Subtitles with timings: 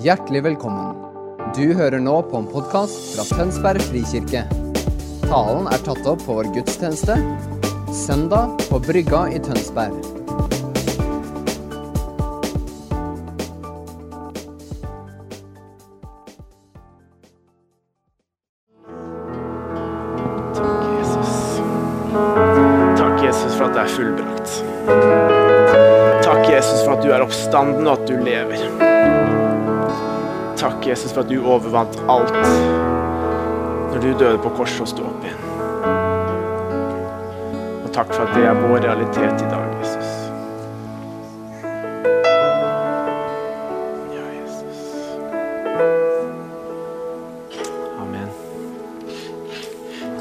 [0.00, 0.94] Hjertelig velkommen.
[1.52, 4.46] Du hører nå på en podkast fra Tønsberg frikirke.
[5.26, 7.18] Talen er tatt opp på vår gudstjeneste
[7.92, 9.92] søndag på Brygga i Tønsberg.
[20.56, 21.36] Takk, Jesus.
[22.96, 24.56] Takk, Jesus, for at det er fullbrakt.
[26.24, 28.70] Takk, Jesus, for at du er oppstanden og at du lever.
[30.60, 32.34] Takk, Jesus, for at du overvant alt
[33.90, 35.38] når du døde på korset og sto opp igjen.
[37.80, 40.10] Og takk for at det er vår realitet i dag, Jesus.
[44.12, 44.84] Ja, Jesus.
[48.04, 48.28] Amen.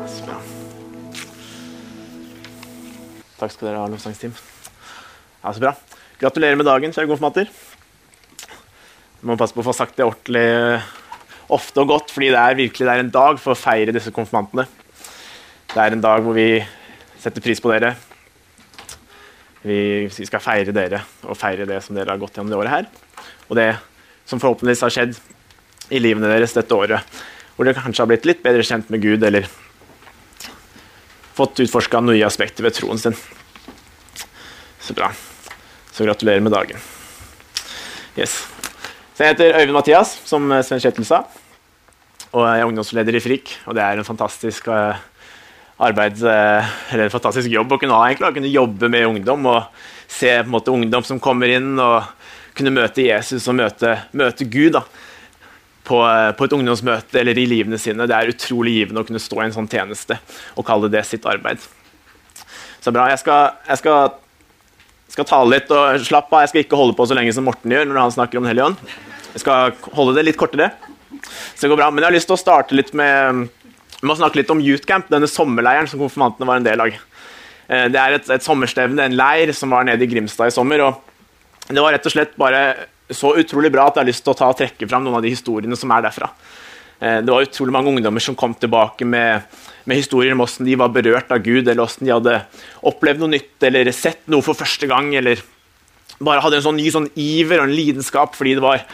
[0.07, 0.39] Så bra.
[3.41, 4.39] Takk skal dere ha, lovsangsteam.
[5.43, 5.75] Ja, så bra.
[6.23, 7.51] Gratulerer med dagen, kjære konfirmanter.
[9.21, 10.91] Må passe på å få sagt det ordentlig eh,
[11.51, 14.13] ofte og godt, fordi det er virkelig det er en dag for å feire disse
[14.15, 14.67] konfirmantene.
[15.73, 16.53] Det er en dag hvor vi
[17.19, 17.95] setter pris på dere.
[19.59, 22.87] Vi skal feire dere og feire det som dere har gått gjennom det året her.
[23.49, 23.73] Og det
[24.29, 25.17] som forhåpentligvis har skjedd
[25.89, 27.19] i livene deres dette året,
[27.55, 29.49] hvor dere kanskje har blitt litt bedre kjent med Gud, eller
[31.35, 33.17] fått utforska nye aspekter ved troen sin.
[34.79, 35.11] Så bra.
[35.91, 36.79] Så gratulerer med dagen.
[38.15, 38.39] Yes.
[39.19, 41.17] Så jeg heter Øyvind Mathias, som Sven Kjetil sa.
[42.31, 44.95] Og jeg er ungdomsleder i FRIK, og det er en fantastisk uh,
[45.75, 48.05] arbeid, uh, eller en fantastisk jobb å kunne ha.
[48.07, 51.73] egentlig, Å kunne jobbe med ungdom og se på en måte ungdom som kommer inn,
[51.83, 52.07] og
[52.55, 54.77] kunne møte Jesus og møte, møte Gud.
[54.77, 54.85] da
[55.83, 58.07] på, uh, på et ungdomsmøte eller i livene sine.
[58.07, 60.15] Det er utrolig givende å kunne stå i en sånn tjeneste
[60.55, 61.59] og kalle det sitt arbeid.
[62.79, 63.11] Så bra.
[63.11, 64.15] Jeg skal, jeg skal,
[65.13, 66.43] skal tale litt og slapp av.
[66.43, 68.83] Jeg skal ikke holde på så lenge som Morten gjør når han snakker om ånd.
[69.33, 70.71] Jeg skal holde det litt kortere.
[71.55, 71.89] Så det går bra.
[71.91, 73.49] Men jeg har lyst til å starte litt med,
[74.01, 76.93] med å snakke litt om Youthcamp, denne sommerleiren som konfirmantene var en del av.
[77.69, 80.85] Eh, Det er et, et sommerstevne, en leir, som var nede i Grimstad i sommer.
[80.87, 82.63] og Det var rett og slett bare
[83.09, 85.25] så utrolig bra at jeg har lyst til å ta og trekke fram noen av
[85.25, 86.29] de historiene som er derfra.
[87.01, 89.45] Eh, Det var utrolig mange ungdommer som kom tilbake med,
[89.85, 92.35] med historier om hvordan de var berørt av Gud, eller hvordan de hadde
[92.91, 95.41] opplevd noe nytt, eller sett noe for første gang, eller
[96.19, 98.89] bare hadde en sånn ny sånn iver og en lidenskap fordi det var en,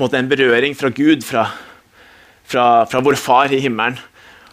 [0.00, 1.44] måte, en berøring fra Gud, fra,
[2.48, 3.98] fra, fra vår far i himmelen.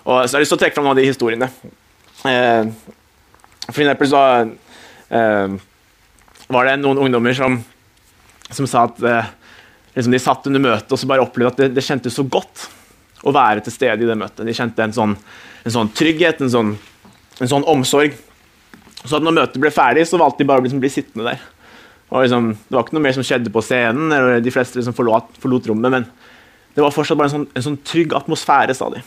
[0.03, 1.47] Og så har jeg lyst til å trekke fram noen av de historiene.
[2.27, 2.67] Eh,
[3.69, 4.21] for eksempel så
[5.15, 5.55] eh,
[6.51, 7.59] var det noen ungdommer som
[8.47, 9.29] som sa at eh,
[9.95, 12.67] liksom de satt under møtet og så bare opplevde at det, det kjentes så godt
[13.25, 14.45] å være til stede i det møtet.
[14.45, 15.17] De kjente en sånn,
[15.65, 16.71] en sånn trygghet, en sånn,
[17.41, 18.15] en sånn omsorg.
[19.03, 21.43] Så at når møtet ble ferdig, så valgte de bare å liksom bli sittende der.
[22.13, 25.33] Liksom, det var ikke noe mer som skjedde på scenen, eller de fleste liksom forlot,
[25.43, 26.05] forlot rommet, men
[26.77, 29.01] det var fortsatt bare en sånn, en sånn trygg atmosfære, sa de.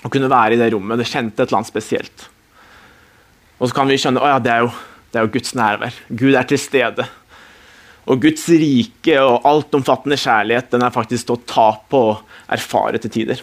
[0.00, 0.98] Å kunne være i det rommet.
[0.98, 2.24] Det kjente et eller annet spesielt.
[3.60, 4.54] Og så kan vi skjønne at ja, det,
[5.12, 5.98] det er jo Guds nærvær.
[6.08, 7.04] Gud er til stede.
[8.08, 13.00] Og Guds rike og altomfattende kjærlighet den er faktisk til å ta på og erfare
[13.02, 13.42] til tider.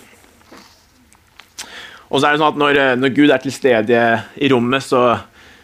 [2.08, 4.02] Og så er det sånn at Når, når Gud er til stede
[4.36, 5.20] i rommet, så,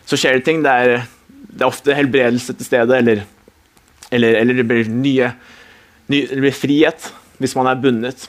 [0.06, 0.62] så skjer det ting.
[0.64, 1.08] Det er,
[1.48, 3.24] det er, ofte helbredelse til stede, eller,
[4.12, 5.34] eller, eller det blir nye,
[6.12, 7.12] ny, det blir frihet
[7.42, 8.28] hvis man er bundet.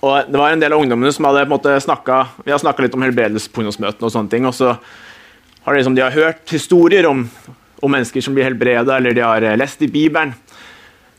[0.00, 2.60] Og Det var en del av ungdommene som hadde på en måte snakket, Vi har
[2.62, 4.74] snakka litt om helbredelse på ungdomsmøtene, og sånne ting, og så
[5.64, 7.26] har de, liksom, de har hørt historier om
[7.80, 10.34] om mennesker som blir helbreda, eller de har lest i Bibelen.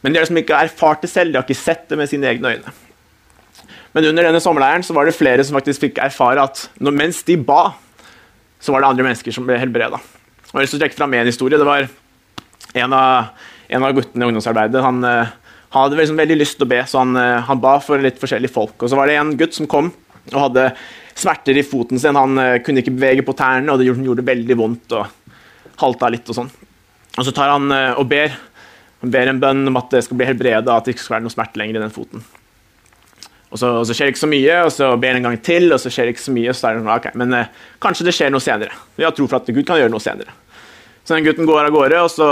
[0.01, 2.29] Men de har liksom ikke erfart det selv, de har ikke sett det med sine
[2.29, 2.73] egne øyne.
[3.91, 7.21] Men under denne sommerleiren så var det flere som faktisk fikk erfare at når, mens
[7.27, 7.73] de ba,
[8.61, 9.99] så var det andre mennesker som ble helbreda.
[10.47, 11.59] Jeg har lyst til å trekke fram en historie.
[11.59, 11.87] Det var
[12.81, 14.83] en av, en av guttene i ungdomsarbeidet.
[14.85, 17.15] Han, han hadde liksom veldig lyst til å be, så han,
[17.47, 18.77] han, ba for litt forskjellige folk.
[18.79, 19.91] Og så var det en gutt som kom
[20.31, 20.69] og hadde
[21.17, 22.19] smerter i foten sin.
[22.19, 24.97] Han kunne ikke bevege på tærne, og det gjorde, gjorde veldig vondt.
[24.97, 25.20] og
[25.81, 26.51] halta litt og sånn.
[27.17, 28.35] Og så tar han og ber,
[29.01, 31.25] han ber en bønn om at det skal bli helbreda, at det ikke skal være
[31.25, 32.23] noe smerte lenger i den foten.
[33.51, 35.41] Og så, og så, skjer det ikke så mye, og så ber han en gang
[35.43, 36.51] til, og så skjer det ikke så mye.
[36.53, 37.49] og så er det sånn, Men eh,
[37.83, 38.77] kanskje det skjer noe senere.
[38.95, 40.31] Vi har tro for at Gud kan gjøre noe senere.
[41.03, 42.29] Så den gutten går av gårde, og så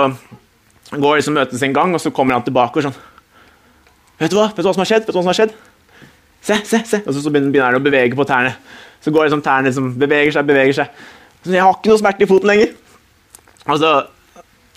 [0.96, 2.98] går liksom møtet sin gang, og så kommer han tilbake og sånn
[4.20, 5.06] Vet du hva Vet du hva som har skjedd?
[5.08, 5.54] Vet du hva som har skjedd?
[6.40, 7.00] Se, se, se.
[7.06, 8.56] Og så, så begynner han å bevege på tærne.
[9.04, 11.04] Så går liksom tærne liksom, beveger seg, beveger seg.
[11.44, 12.74] Så jeg har ikke noe smerte i foten lenger.
[13.70, 13.92] Altså,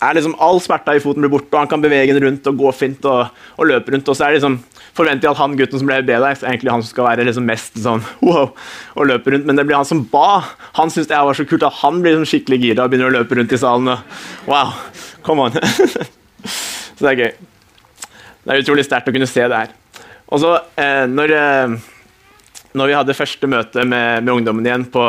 [0.02, 2.58] er liksom All smerta i foten blir borte, og han kan bevege den rundt og
[2.58, 4.08] gå fint og, og løpe rundt.
[4.10, 4.58] Og så er liksom,
[4.96, 7.46] forventer jeg at han gutten som ble bedre, er egentlig han som skal være liksom
[7.48, 8.50] mest sånn wow,
[8.96, 9.46] og løpe rundt.
[9.48, 10.42] Men det blir han som ba.
[10.80, 13.16] Han syns det var så kult at han blir liksom skikkelig gira og begynner å
[13.20, 13.92] løpe rundt i salen.
[13.94, 14.18] Og,
[14.50, 14.74] wow,
[15.26, 15.56] come on.
[16.96, 17.32] så det er gøy.
[18.42, 19.78] Det er utrolig sterkt å kunne se det her.
[20.32, 21.74] Og så, eh, når, eh,
[22.74, 25.04] når vi hadde første møte med, med ungdommen igjen på,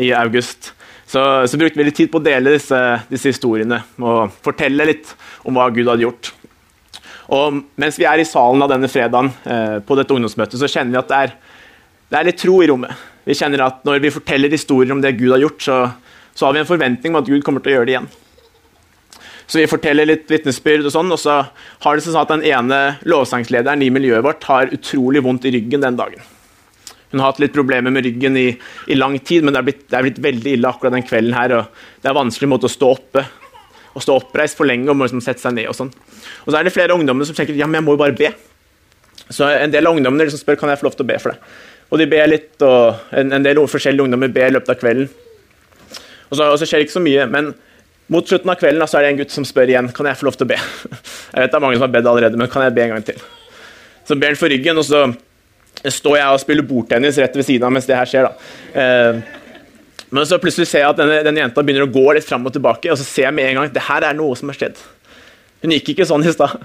[0.00, 0.70] i august,
[1.10, 2.78] så, så, brukte vi litt tid på å dele disse,
[3.10, 5.10] disse, historiene og fortelle litt
[5.42, 6.30] om hva Gud hadde gjort.
[7.34, 10.94] Og mens vi er i salen av denne fredagen eh, på dette ungdomsmøtet, så kjenner
[10.94, 11.34] vi at det er,
[12.10, 12.94] det er, litt tro i rommet.
[13.26, 15.82] Vi kjenner at Når vi forteller historier om det Gud har gjort, så,
[16.34, 18.10] så har vi en forventning om at Gud kommer til å gjøre det igjen.
[19.50, 21.40] Så vi forteller litt vitnesbyrd, og sånn, og så
[21.82, 25.56] har det seg sånn at den ene lovsangslederen i miljøet vårt har utrolig vondt i
[25.58, 26.22] ryggen den dagen.
[27.10, 28.48] Hun har hatt litt problemer med ryggen i,
[28.86, 31.34] i lang tid, men det er, blitt, det er, blitt, veldig ille akkurat den kvelden
[31.34, 31.56] her.
[31.58, 33.26] og Det er vanskelig måte å stå oppe
[33.96, 35.68] å stå oppreist for lenge og må liksom sette seg ned.
[35.70, 35.90] Og sånn.
[36.44, 38.30] Og så er det flere ungdommer som tenker ja, men jeg må jo bare be.
[39.30, 41.34] Så en del av ungdommene liksom spør kan jeg få lov til å be for
[41.34, 41.56] det.
[41.90, 45.10] Og de ber litt, og en, en del forskjellige ungdommer ber i løpet av kvelden.
[46.30, 47.26] Og så, og så, skjer det ikke så mye.
[47.30, 47.50] Men
[48.10, 50.28] mot slutten av kvelden så er det en gutt som spør igjen kan jeg få
[50.28, 50.60] lov til å be.
[51.30, 53.04] Jeg vet det er mange som har bedt allerede, men kan jeg be en gang
[53.06, 53.18] til?
[54.02, 55.04] Så ber han for ryggen, og så
[55.80, 58.28] står jeg og spiller bordtennis rett ved siden av mens det her skjer.
[58.28, 58.80] da.
[58.82, 59.20] Eh,
[60.10, 62.54] men så plutselig ser jeg at denne, denne, jenta begynner å gå litt fram og
[62.54, 64.58] tilbake, og så ser jeg med en gang at det her er noe som har
[64.58, 64.80] skjedd.
[65.62, 66.56] Hun gikk ikke sånn i stad.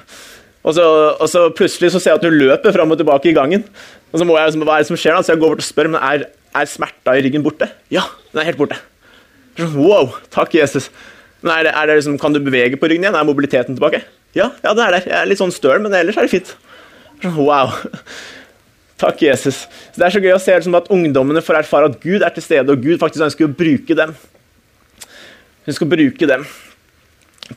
[0.66, 3.68] Og, og, så plutselig så ser jeg at hun løper fram og tilbake i gangen.
[4.10, 5.22] Og så må jeg, liksom, hva er det som skjer da?
[5.22, 6.26] Så jeg går bort og spør men er,
[6.58, 7.70] er smerta i ryggen borte.
[7.94, 8.80] Ja, den er helt borte.
[9.60, 10.90] Sånn, wow, takk, Jesus.
[11.44, 13.20] Men er det, er det liksom, Kan du bevege på ryggen igjen?
[13.20, 14.02] Er mobiliteten tilbake?
[14.36, 15.06] Ja, ja, det er der.
[15.06, 16.56] Jeg er litt sånn støl, men ellers er det fint.
[17.22, 17.76] Sånn, wow.
[19.02, 19.66] Takk, Jesus.
[19.92, 22.24] Så Det er så gøy å se det som at ungdommene får erfare at Gud
[22.24, 24.16] er til stede, og Gud faktisk ønsker å bruke dem.
[25.66, 26.46] Hun skal bruke dem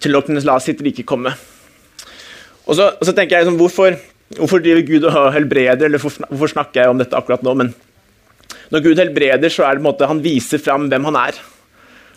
[0.03, 1.35] til å kunne la sitt rike komme.
[2.67, 3.95] Og så, og så tenker jeg liksom, hvorfor,
[4.37, 7.55] hvorfor, driver Gud og helbreder, eller hvorfor, hvorfor, snakker jeg om dette akkurat nå?
[7.57, 7.71] Men
[8.75, 11.39] når Gud helbreder, så er det på en måte han viser fram hvem han er.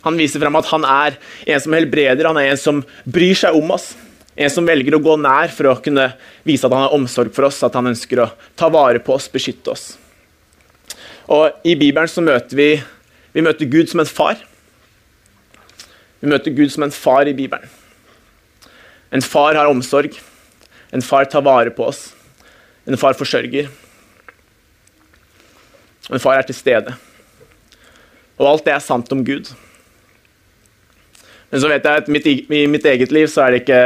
[0.01, 3.55] Han viser fram at han er en som helbreder, han er en som bryr seg
[3.55, 3.91] om oss.
[4.35, 6.07] En som velger å gå nær for å kunne
[6.47, 9.27] vise at han har omsorg for oss, at han ønsker å ta vare på oss,
[9.31, 9.85] beskytte oss.
[11.31, 12.69] Og I Bibelen så møter vi,
[13.35, 14.39] vi møter Gud som en far.
[16.21, 17.69] Vi møter Gud som en far i Bibelen.
[19.11, 20.15] En far har omsorg.
[20.91, 22.11] En far tar vare på oss.
[22.87, 23.67] En far forsørger.
[26.11, 26.95] En far er til stede.
[28.39, 29.51] Og alt det er sant om Gud.
[31.51, 33.81] Men så vet jeg at mitt, i mitt eget liv så er det ikke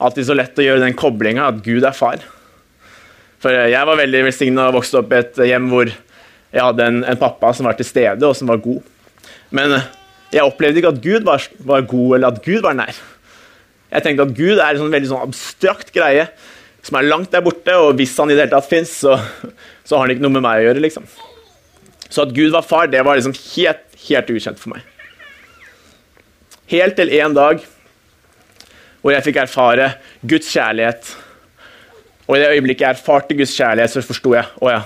[0.00, 2.22] alltid så lett å gjøre den koblinga at Gud er far.
[3.40, 7.00] For jeg var veldig velsigna og vokste opp i et hjem hvor jeg hadde en,
[7.06, 8.82] en, pappa som var til stede, og som var god.
[9.54, 9.78] Men
[10.34, 12.98] jeg opplevde ikke at Gud var, var god, eller at Gud var nær.
[13.90, 16.28] Jeg tenkte at Gud er en sånn veldig sånn abstrakt greie
[16.86, 19.18] som er langt der borte, og hvis han i det hele tatt fins, så,
[19.84, 20.84] så, har han ikke noe med meg å gjøre.
[20.84, 21.08] liksom.
[22.08, 24.86] Så at Gud var far, det var liksom helt, helt ukjent for meg.
[26.70, 27.62] Helt til en dag
[29.00, 29.92] hvor jeg fikk erfare
[30.22, 31.12] Guds kjærlighet.
[32.28, 34.80] Og i det øyeblikket jeg erfarte Guds kjærlighet, så forsto jeg å ja,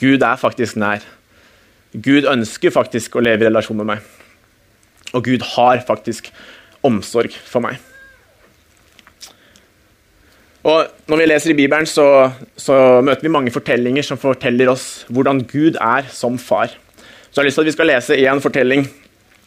[0.00, 1.04] Gud er faktisk nær.
[1.92, 4.04] Gud ønsker faktisk å leve i relasjon med meg.
[5.12, 6.30] Og Gud har faktisk
[6.86, 7.80] omsorg for meg.
[10.62, 15.04] Og Når vi leser i Bibelen, så, så, møter vi mange fortellinger som forteller oss
[15.10, 16.70] hvordan Gud er som far.
[17.28, 18.86] Så jeg har lyst til at vi skal lese én fortelling.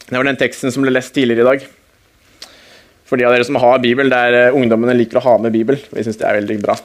[0.06, 1.68] Det var den teksten som ble lest tidligere i dag.
[3.06, 5.78] For de av dere som har Bibel, der er ungdommene liker å ha med Bibel.
[5.94, 6.78] Vi syns det er veldig bra.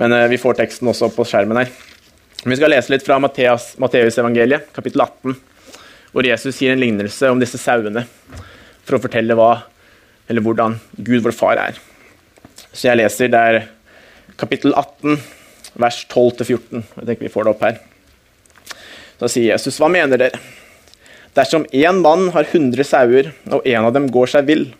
[0.00, 1.72] Men uh, vi får teksten også på skjermen her.
[2.40, 5.34] Vi skal lese litt fra Matteusevangeliet, kapittel 18,
[6.14, 8.06] hvor Jesus gir en lignelse om disse sauene
[8.88, 9.50] for å fortelle hva,
[10.30, 11.76] eller hvordan Gud, vår far, er.
[12.72, 13.60] Så jeg leser der
[14.40, 15.20] kapittel 18,
[15.84, 16.80] vers 12-14.
[16.96, 17.80] Jeg tenker vi får det opp her.
[19.20, 20.40] Da sier Jesus, hva mener dere?
[21.36, 24.70] Dersom én mann har 100 sauer, og en av dem går seg vill,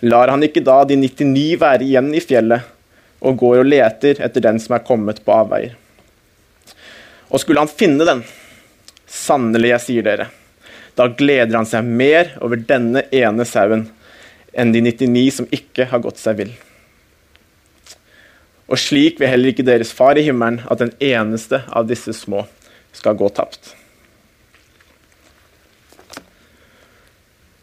[0.00, 2.66] lar han ikke da de 99 være igjen i fjellet,
[3.18, 5.74] og går og leter etter den som er kommet på avveier.
[7.28, 8.22] Og skulle han finne den,
[9.08, 10.28] sannelig, jeg sier dere,
[10.98, 13.88] da gleder han seg mer over denne ene sauen
[14.58, 16.54] enn de 99 som ikke har gått seg vill.
[18.68, 22.44] Og slik vil heller ikke deres far i himmelen at den eneste av disse små
[22.96, 23.74] skal gå tapt.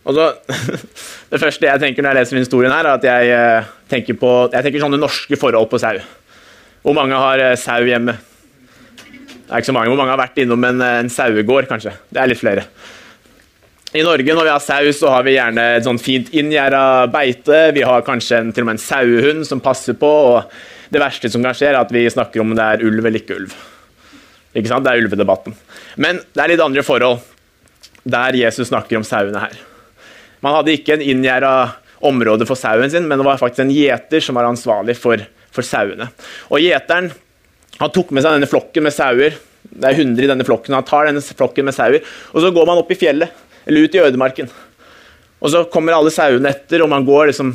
[0.05, 0.29] Og så,
[1.31, 4.31] Det første jeg tenker når jeg leser historien, her, er at jeg eh, tenker på
[4.53, 5.97] jeg tenker sånne norske forhold på sau.
[6.85, 8.13] Hvor mange har eh, sau hjemme?
[9.45, 9.89] Det er ikke så mange.
[9.91, 11.93] Hvor mange har vært innom en, en sauegård, kanskje?
[12.09, 12.65] Det er litt flere.
[13.95, 17.59] I Norge når vi har sau, så har vi gjerne et sånn fint inngjerda beite.
[17.75, 20.09] Vi har kanskje en, til og med en sauehund som passer på.
[20.09, 23.21] og Det verste som kan skje, er at vi snakker om det er ulv eller
[23.21, 23.53] ikke ulv.
[24.55, 24.85] Ikke sant?
[24.85, 25.55] Det er ulvedebatten.
[26.01, 27.23] Men det er litt andre forhold
[28.05, 29.55] der Jesus snakker om sauene her.
[30.45, 31.51] Man hadde ikke en inngjerda
[32.05, 35.21] område for sauen sin, men det var faktisk en gjeter som var ansvarlig for,
[35.53, 36.11] for sauene.
[36.51, 37.09] Og Gjeteren
[37.79, 39.35] han tok med seg denne flokken med sauer.
[39.65, 40.75] Det er 100 i denne flokken.
[40.77, 43.33] Han tar denne flokken med sauer, og så går man opp i fjellet,
[43.65, 44.51] eller ut i ødemarken.
[45.41, 47.51] Og så kommer alle sauene etter, og man går liksom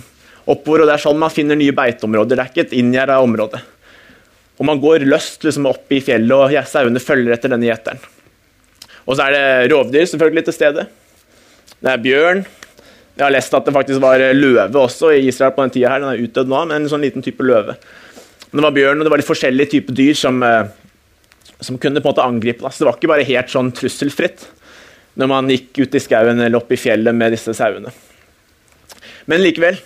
[0.51, 0.83] oppover.
[0.83, 2.37] og Det er sånn man finner nye beiteområder.
[2.37, 3.63] Det er ikke et inngjerda område.
[4.61, 8.03] Og man går løst liksom, opp i fjellet, og ja, sauene følger etter denne gjeteren.
[9.07, 10.91] Og så er det rovdyr selvfølgelig til stede.
[11.81, 12.45] Det er bjørn.
[13.21, 16.01] Jeg har lest at det faktisk var løve også i Israel på den tida her.
[16.01, 17.75] Den er utdødd nå, men en sånn liten type løve.
[18.49, 20.71] Men det var bjørn, og det var litt forskjellige typer dyr som, eh,
[21.61, 22.65] som kunne på en måte angripe.
[22.65, 24.47] Så det var ikke bare helt sånn trusselfritt
[25.21, 27.93] når man gikk ut i skauen eller opp i fjellet med disse sauene.
[29.29, 29.77] Men likevel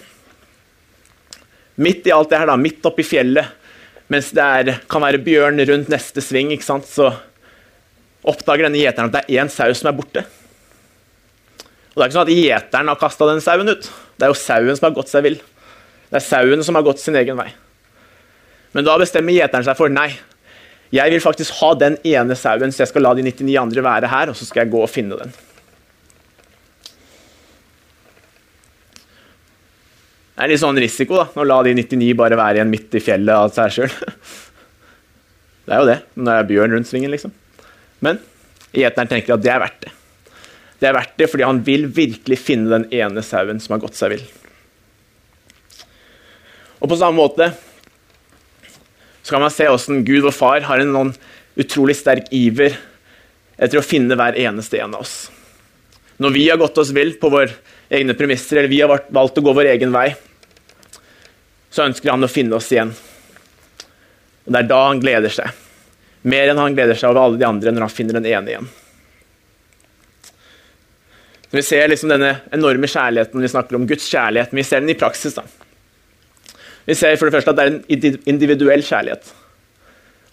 [1.74, 3.48] Midt i alt det her, da, midt oppi fjellet,
[4.06, 7.08] mens det er, kan være bjørn rundt neste sving, så
[8.22, 10.22] oppdager denne gjeteren at det er én sau som er borte.
[11.94, 13.90] Og Det er ikke sånn at gjeteren har kasta den sauen ut.
[14.18, 15.36] Det er jo sauen som har gått seg vill.
[16.10, 17.52] Det er sauen som har gått sin egen vei.
[18.74, 20.10] Men da bestemmer gjeteren seg for nei.
[20.94, 24.10] Jeg vil faktisk ha den ene sauen, så jeg skal la de 99 andre være
[24.10, 25.32] her, og så skal jeg gå og finne den.
[30.34, 33.02] Det er litt sånn risiko da, å la de 99 bare være igjen midt i
[33.02, 33.92] fjellet av seg sjøl.
[35.64, 37.30] Det er jo det, når det er bjørn rundt svingen, liksom.
[38.04, 38.18] Men
[38.76, 39.92] gjeteren tenker at det er verdt det.
[40.80, 43.98] Det er verdt det fordi han vil virkelig finne den ene sauen som har gått
[43.98, 44.24] seg vill.
[46.82, 47.52] Og på samme måte
[49.24, 51.14] så kan man se hvordan Gud og far har en noen
[51.56, 52.76] utrolig sterk iver
[53.56, 55.14] etter å finne hver eneste en av oss.
[56.20, 57.48] Når vi har gått oss vill på våre
[57.88, 60.10] egne premisser, eller vi har valgt å gå vår egen vei,
[61.70, 62.92] så ønsker han å finne oss igjen.
[64.44, 65.50] Og Det er da han gleder seg.
[66.28, 68.68] Mer enn han gleder seg over alle de andre når han finner den ene igjen.
[71.54, 74.80] Så vi ser liksom denne enorme kjærligheten vi snakker om Guds kjærlighet, men vi ser
[74.82, 75.36] den i praksis.
[75.36, 75.44] da.
[76.84, 79.28] Vi ser for det første at det er en individuell kjærlighet.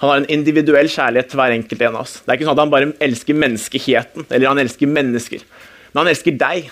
[0.01, 2.15] Han har en individuell kjærlighet til hver enkelt en av oss.
[2.25, 5.43] Det er ikke sånn at Han bare elsker menneskeheten, eller han elsker mennesker.
[5.91, 6.71] Men han elsker deg.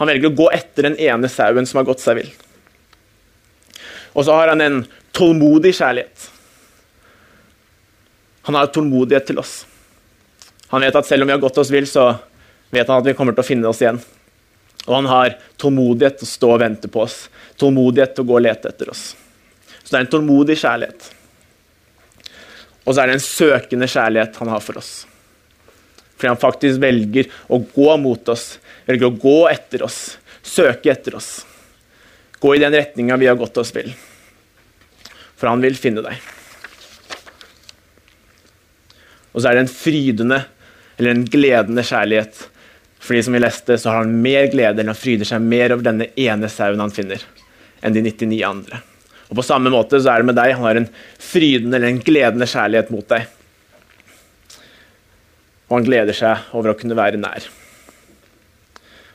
[0.00, 2.32] Han velger å gå etter den ene sauen som har gått seg vill.
[4.10, 4.80] Og så har han en
[5.14, 6.26] tålmodig kjærlighet.
[8.50, 9.54] Han har tålmodighet til oss.
[10.74, 12.08] Han vet at selv om vi har gått oss vill, så
[12.70, 14.00] vet han at vi kommer til å finne oss igjen.
[14.86, 17.22] Og han har tålmodighet til å stå og vente på oss.
[17.60, 19.10] Tålmodighet til å gå og lete etter oss.
[19.82, 21.10] Så det er en tålmodig kjærlighet.
[22.86, 24.92] Og så er det en søkende kjærlighet han har for oss.
[26.16, 28.58] Fordi han faktisk velger å gå mot oss,
[28.88, 31.30] velger å gå etter oss, søke etter oss.
[32.40, 33.92] Gå i den retninga vi har gått oss vill.
[35.36, 36.20] For han vil finne deg.
[39.30, 40.40] Og så er det en frydende
[40.98, 42.42] eller en gledende kjærlighet.
[43.00, 45.86] Fordi som vi leste, så har han mer glede eller han fryder seg mer over
[45.86, 47.22] denne ene sauen han finner,
[47.80, 48.82] enn de 99 andre.
[49.30, 50.56] Og På samme måte så er det med deg.
[50.58, 50.90] Han har en
[51.22, 53.28] frydende eller en gledende kjærlighet mot deg.
[55.70, 57.46] Og han gleder seg over å kunne være nær.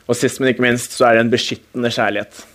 [0.08, 2.46] Og sist, men ikke minst, så er det en beskyttende kjærlighet.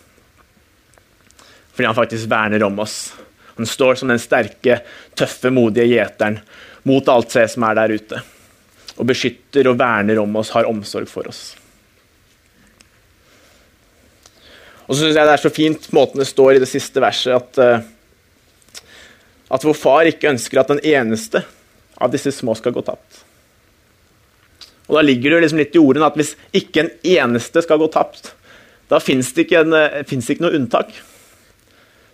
[1.75, 3.13] Fordi han faktisk verner om oss.
[3.59, 4.81] Han står som den sterke,
[5.19, 6.41] tøffe, modige gjeteren
[6.89, 8.23] mot alt det som er der ute.
[9.01, 11.55] Og beskytter og verner om oss, har omsorg for oss.
[14.91, 17.33] Og så syns jeg det er så fint måten det står i det siste verset,
[17.33, 18.83] at, uh,
[19.55, 21.45] at vår far ikke ønsker at den eneste
[22.01, 23.23] av disse små skal gå tapt.
[24.91, 27.87] Og Da ligger det liksom litt i ordene at hvis ikke en eneste skal gå
[27.95, 28.33] tapt,
[28.91, 30.91] da fins det, ikke, en, eh, ikke noe unntak.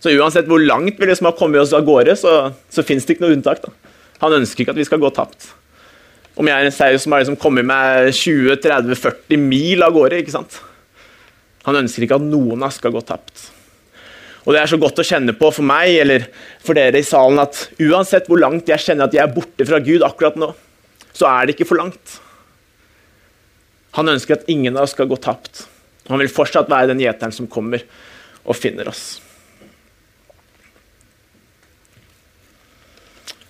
[0.04, 2.34] Så uansett hvor langt vi liksom har kommet oss av gårde, så,
[2.68, 3.62] så fins det ikke noe unntak.
[3.64, 3.72] da.
[4.20, 5.48] Han ønsker ikke at vi skal gå tapt.
[6.36, 10.20] Om jeg er en sau som har liksom kommet meg 20-30-40 mil av gårde.
[10.20, 10.58] ikke sant?
[11.64, 13.48] Han ønsker ikke at noen av oss skal gå tapt.
[14.46, 16.28] Og Det er så godt å kjenne på for meg eller
[16.62, 19.80] for dere i salen at uansett hvor langt jeg kjenner at jeg er borte fra
[19.82, 20.52] Gud akkurat nå,
[21.16, 22.20] så er det ikke for langt.
[23.98, 25.64] Han ønsker at ingen av oss skal gå tapt.
[26.12, 27.82] Han vil fortsatt være den gjeteren som kommer
[28.46, 29.16] og finner oss.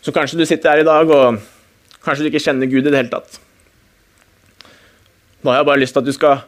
[0.01, 1.43] Så kanskje du sitter her i dag og
[2.07, 3.41] kanskje du ikke kjenner Gud i det hele tatt.
[5.43, 6.45] Nå har jeg bare lyst til at du skal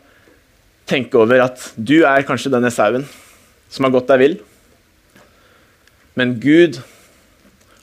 [0.89, 3.05] tenke over at du er kanskje denne sauen
[3.69, 4.39] som har gått deg vill.
[6.19, 6.81] Men Gud,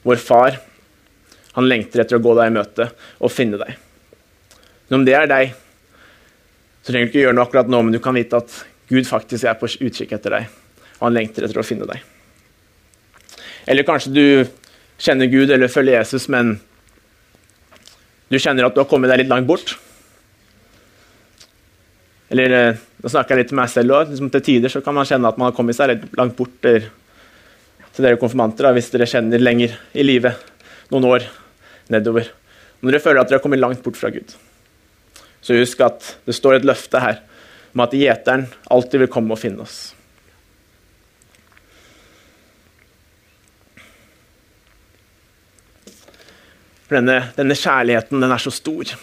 [0.03, 0.57] vår far,
[1.55, 2.89] han lengter etter å gå deg i møte
[3.19, 3.77] og finne deg.
[4.87, 5.53] Men om det er deg,
[6.83, 8.57] så trenger du ikke gjøre noe akkurat nå, men du kan vite at
[8.91, 10.51] Gud faktisk er på utkikk etter deg,
[10.99, 12.03] og han lengter etter å finne deg.
[13.65, 14.25] Eller kanskje du
[15.01, 16.57] kjenner Gud eller følger Jesus, men
[18.29, 19.75] du kjenner at du har kommet deg litt langt bort.
[22.33, 24.13] Eller eh, nå snakker jeg litt til meg selv òg.
[24.13, 26.55] Liksom, til tider så kan man kjenne at man har kommet seg litt langt bort
[26.65, 26.87] der,
[27.95, 30.41] til dere konfirmanter, da, hvis dere kjenner lenger i livet,
[30.91, 31.27] noen år
[31.93, 32.31] nedover.
[32.81, 34.33] Når dere føler at dere har kommet langt bort fra Gud.
[35.45, 37.21] Så husk at det står et løfte her
[37.75, 39.93] om at gjeteren alltid vil komme og finne oss.
[46.85, 48.93] For denne, denne kjærligheten den er så stor.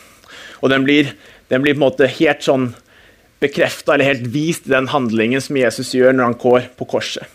[0.62, 1.12] Og den blir,
[1.51, 2.71] den blir på en måte helt sånn
[3.43, 7.27] bekrefta eller helt vist i den handlingen som Jesus gjør når han går på korset.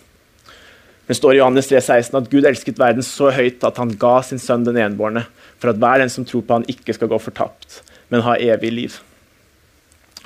[1.07, 4.17] Det står i Johannes 3, 16 at Gud elsket verden så høyt at han ga
[4.27, 5.23] sin sønn den enbårne,
[5.59, 8.73] for at hver den som tror på han ikke skal gå fortapt, men ha evig
[8.75, 8.97] liv.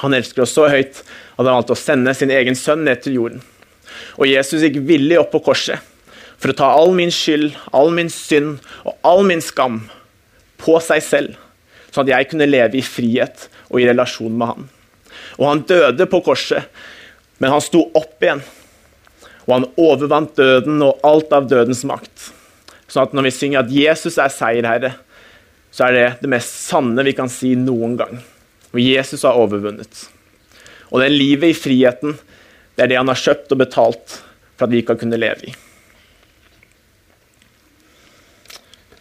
[0.02, 3.20] Han elsker oss så høyt at han valgte å sende sin egen sønn ned til
[3.20, 3.44] jorden.
[4.18, 5.82] Og Jesus gikk villig opp på korset
[6.42, 9.84] for å ta all min skyld, all min synd og all min skam
[10.62, 11.38] på seg selv,
[11.92, 14.68] sånn at jeg kunne leve i frihet og i relasjon med han.
[15.40, 16.70] Og han døde på korset,
[17.42, 18.44] men han sto opp igjen.
[19.48, 22.30] Og han overvant døden og alt av dødens makt.
[22.92, 24.94] Sånn at når vi synger at Jesus er seierherre,
[25.72, 28.20] så er det det mest sanne vi kan si noen gang.
[28.72, 30.06] Og Jesus har overvunnet.
[30.92, 32.18] Og det livet i friheten,
[32.76, 34.18] det er det han har kjøpt og betalt
[34.60, 35.54] for at vi kan kunne leve i.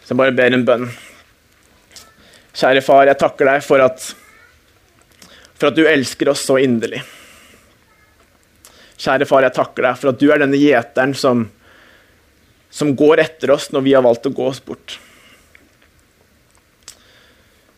[0.01, 0.87] Så jeg bare ber en bønn.
[2.61, 4.03] Kjære far, jeg takker deg for at,
[5.57, 6.99] for at du elsker oss så inderlig.
[9.01, 11.47] Kjære far, jeg takker deg for at du er denne gjeteren som,
[12.69, 14.99] som går etter oss når vi har valgt å gå oss bort.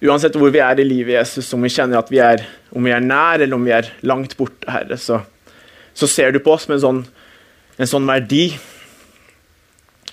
[0.03, 2.43] Uansett hvor vi er i livet, Jesus, om vi kjenner at vi er,
[2.75, 5.21] om vi er nær eller om vi er langt borte, Herre, så,
[5.95, 7.01] så ser du på oss med en sånn,
[7.79, 8.49] en sånn verdi.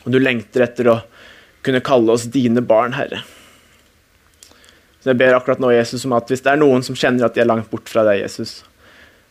[0.04, 0.96] Og du lengter etter å
[1.66, 3.24] kunne kalle oss dine barn, Herre.
[5.00, 7.36] Så jeg ber akkurat nå, Jesus, om at hvis det er noen som kjenner at
[7.36, 8.60] de er langt bort fra deg, Jesus,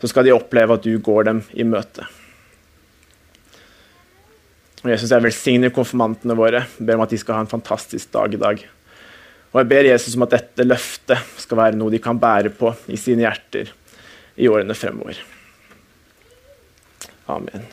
[0.02, 2.08] så skal de oppleve at du går dem i møte.
[4.80, 6.64] Og Jesus, jeg velsigner konfirmantene våre.
[6.77, 8.62] Jeg ber om at de skal ha en fantastisk dag i dag.
[9.51, 12.72] Og jeg ber Jesus om at dette løftet skal være noe de kan bære på
[12.90, 13.74] i sine hjerter
[14.40, 15.20] i årene fremover.
[17.29, 17.68] Amen.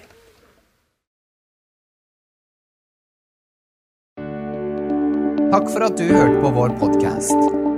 [5.53, 7.66] Takk for at du hørte på vår podkast.